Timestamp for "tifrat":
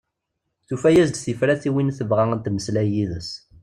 1.19-1.63